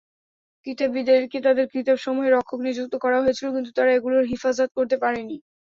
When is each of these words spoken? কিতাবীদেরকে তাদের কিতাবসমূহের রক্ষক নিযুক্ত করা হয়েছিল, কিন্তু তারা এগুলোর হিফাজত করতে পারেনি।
কিতাবীদেরকে 0.67 1.37
তাদের 1.47 1.65
কিতাবসমূহের 1.73 2.33
রক্ষক 2.33 2.59
নিযুক্ত 2.67 2.93
করা 3.03 3.17
হয়েছিল, 3.23 3.47
কিন্তু 3.55 3.71
তারা 3.77 3.91
এগুলোর 3.93 4.23
হিফাজত 4.31 4.69
করতে 4.77 4.95
পারেনি। 5.03 5.37